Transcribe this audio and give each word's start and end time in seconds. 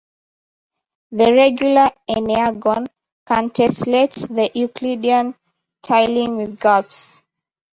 The 1.11 1.31
regular 1.31 1.91
enneagon 2.09 2.87
can 3.27 3.51
tessellate 3.51 4.35
the 4.35 4.49
euclidean 4.59 5.35
tiling 5.83 6.37
with 6.37 6.59
gaps. 6.59 7.21